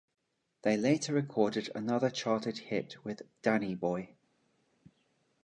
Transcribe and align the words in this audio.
They 0.63 0.77
later 0.77 1.13
recorded 1.13 1.69
another 1.75 2.09
charted 2.09 2.57
hit 2.57 2.95
with 3.05 3.21
"Danny 3.43 3.75
Boy". 3.75 4.15